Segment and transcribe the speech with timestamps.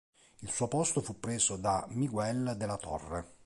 [0.41, 3.33] Il suo posto fu preso da Miguel de la Torre.